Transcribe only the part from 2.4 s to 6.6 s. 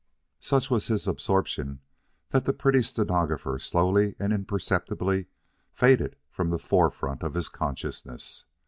the pretty stenographer slowly and imperceptibly faded from the